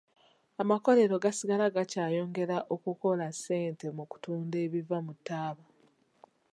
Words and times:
Amakolero 0.61 1.13
ga 1.23 1.31
sigala 1.37 1.65
gakyayongera 1.75 2.57
okukola 2.75 3.25
ssente 3.35 3.85
mu 3.97 4.03
kutunda 4.11 4.55
ebiva 4.65 4.97
mu 5.05 5.13
taaba. 5.25 5.65